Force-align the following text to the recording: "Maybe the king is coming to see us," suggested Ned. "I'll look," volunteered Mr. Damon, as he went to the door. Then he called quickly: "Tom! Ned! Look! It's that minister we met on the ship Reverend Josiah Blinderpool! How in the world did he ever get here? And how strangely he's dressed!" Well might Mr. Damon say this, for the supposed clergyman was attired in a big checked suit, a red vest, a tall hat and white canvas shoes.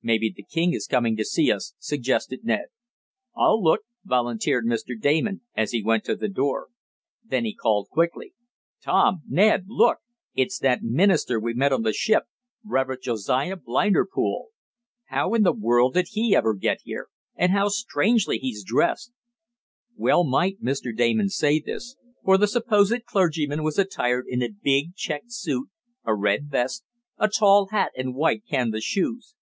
"Maybe 0.00 0.32
the 0.34 0.42
king 0.42 0.72
is 0.72 0.86
coming 0.86 1.18
to 1.18 1.24
see 1.26 1.52
us," 1.52 1.74
suggested 1.78 2.44
Ned. 2.44 2.68
"I'll 3.36 3.62
look," 3.62 3.82
volunteered 4.06 4.64
Mr. 4.64 4.98
Damon, 4.98 5.42
as 5.54 5.72
he 5.72 5.84
went 5.84 6.04
to 6.04 6.16
the 6.16 6.30
door. 6.30 6.68
Then 7.22 7.44
he 7.44 7.54
called 7.54 7.88
quickly: 7.90 8.32
"Tom! 8.82 9.20
Ned! 9.28 9.66
Look! 9.68 9.98
It's 10.32 10.58
that 10.60 10.82
minister 10.82 11.38
we 11.38 11.52
met 11.52 11.74
on 11.74 11.82
the 11.82 11.92
ship 11.92 12.22
Reverend 12.64 13.02
Josiah 13.02 13.54
Blinderpool! 13.56 14.46
How 15.08 15.34
in 15.34 15.42
the 15.42 15.52
world 15.52 15.92
did 15.92 16.06
he 16.12 16.34
ever 16.34 16.54
get 16.54 16.78
here? 16.84 17.08
And 17.34 17.52
how 17.52 17.68
strangely 17.68 18.38
he's 18.38 18.64
dressed!" 18.64 19.12
Well 19.94 20.24
might 20.24 20.58
Mr. 20.62 20.96
Damon 20.96 21.28
say 21.28 21.60
this, 21.60 21.96
for 22.24 22.38
the 22.38 22.46
supposed 22.48 23.04
clergyman 23.04 23.62
was 23.62 23.78
attired 23.78 24.24
in 24.26 24.42
a 24.42 24.48
big 24.48 24.94
checked 24.94 25.32
suit, 25.32 25.68
a 26.02 26.14
red 26.14 26.48
vest, 26.48 26.82
a 27.18 27.28
tall 27.28 27.66
hat 27.72 27.92
and 27.94 28.14
white 28.14 28.42
canvas 28.48 28.82
shoes. 28.84 29.34